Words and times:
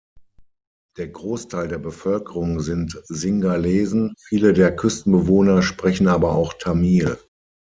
Der 0.97 1.09
Großteil 1.09 1.67
der 1.67 1.77
Bevölkerung 1.77 2.59
sind 2.59 2.99
Singhalesen, 3.05 4.15
viele 4.17 4.51
der 4.53 4.75
Küstenbewohner 4.75 5.61
sprechen 5.61 6.07
aber 6.07 6.31
auch 6.33 6.53
Tamil. 6.55 7.19